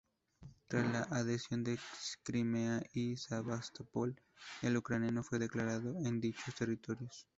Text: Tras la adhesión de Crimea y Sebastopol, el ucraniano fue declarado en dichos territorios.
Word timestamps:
Tras 0.67 0.91
la 0.91 1.01
adhesión 1.15 1.63
de 1.63 1.77
Crimea 2.23 2.81
y 2.91 3.17
Sebastopol, 3.17 4.19
el 4.63 4.75
ucraniano 4.75 5.21
fue 5.21 5.37
declarado 5.37 5.95
en 6.03 6.19
dichos 6.19 6.55
territorios. 6.55 7.27